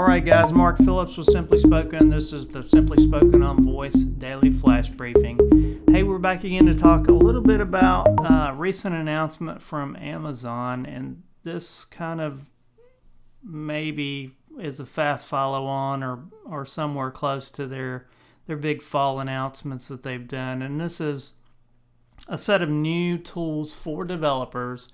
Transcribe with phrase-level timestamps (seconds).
[0.00, 0.52] right, guys.
[0.52, 2.08] Mark Phillips with Simply Spoken.
[2.08, 5.82] This is the Simply Spoken on Voice Daily Flash Briefing.
[5.90, 10.86] Hey, we're back again to talk a little bit about uh, recent announcement from Amazon,
[10.86, 12.50] and this kind of
[13.44, 18.06] maybe is a fast follow on or or somewhere close to their
[18.46, 20.62] their big fall announcements that they've done.
[20.62, 21.32] And this is
[22.28, 24.88] a set of new tools for developers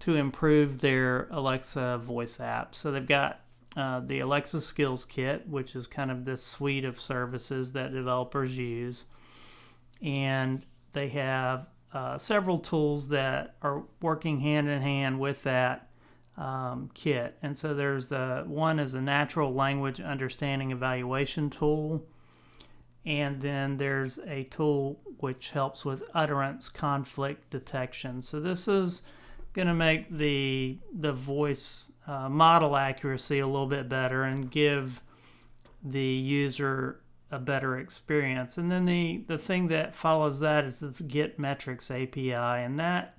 [0.00, 2.74] to improve their Alexa voice app.
[2.74, 3.40] So they've got
[3.78, 8.58] uh, the Alexa Skills Kit, which is kind of this suite of services that developers
[8.58, 9.06] use.
[10.02, 15.90] And they have uh, several tools that are working hand in hand with that
[16.36, 17.38] um, kit.
[17.40, 22.04] And so there's the one is a natural language understanding evaluation tool.
[23.06, 28.22] And then there's a tool which helps with utterance conflict detection.
[28.22, 29.02] So this is
[29.52, 35.02] going to make the the voice uh, model accuracy a little bit better and give
[35.84, 38.56] the user a better experience.
[38.56, 43.18] And then the, the thing that follows that is this Get Metrics API, and that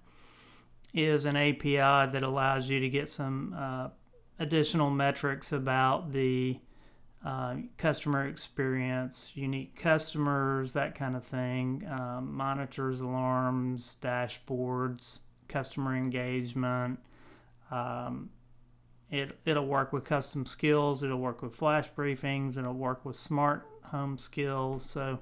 [0.91, 1.75] is an API
[2.11, 3.89] that allows you to get some uh,
[4.39, 6.59] additional metrics about the
[7.23, 16.97] uh, customer experience, unique customers, that kind of thing, um, monitors, alarms, dashboards, customer engagement.
[17.69, 18.31] Um,
[19.11, 23.67] it, it'll work with custom skills, it'll work with flash briefings, it'll work with smart
[23.85, 24.85] home skills.
[24.85, 25.19] So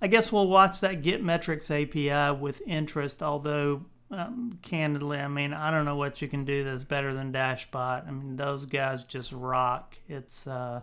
[0.00, 5.52] I guess we'll watch that Get Metrics API with interest, although um, candidly, I mean,
[5.52, 8.06] I don't know what you can do that's better than Dashbot.
[8.06, 9.96] I mean, those guys just rock.
[10.08, 10.82] It's uh,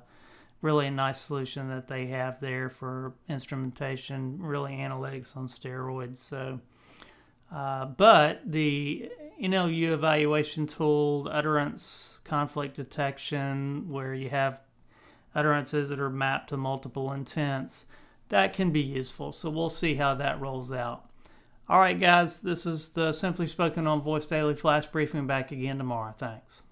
[0.61, 6.17] really a nice solution that they have there for instrumentation, really analytics on steroids.
[6.17, 6.59] So,
[7.53, 9.11] uh, but the
[9.43, 14.61] NLU evaluation tool, utterance conflict detection, where you have
[15.35, 17.85] utterances that are mapped to multiple intents,
[18.29, 19.31] that can be useful.
[19.31, 21.05] So we'll see how that rolls out.
[21.69, 25.77] All right, guys, this is the Simply Spoken on Voice Daily Flash Briefing back again
[25.77, 26.13] tomorrow.
[26.17, 26.63] Thanks.